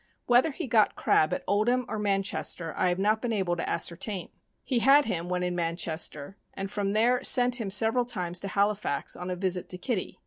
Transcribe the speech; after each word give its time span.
Whether 0.25 0.49
he 0.49 0.65
got 0.65 0.95
Crab 0.95 1.31
at 1.31 1.43
Oldham 1.45 1.85
or 1.87 1.99
Manchester 1.99 2.73
I 2.75 2.89
have 2.89 2.97
not 2.97 3.21
been 3.21 3.31
able 3.31 3.55
to 3.55 3.69
ascertain. 3.69 4.29
He 4.63 4.79
had 4.79 5.05
him 5.05 5.29
when 5.29 5.43
in 5.43 5.55
Manchester, 5.55 6.37
and 6.55 6.71
from 6.71 6.93
there 6.93 7.23
sent 7.23 7.57
him 7.61 7.69
several 7.69 8.05
times 8.05 8.39
to 8.39 8.47
Halifax 8.47 9.15
on 9.15 9.29
a 9.29 9.35
visit 9.35 9.69
to 9.69 9.77
Kitty. 9.77 10.19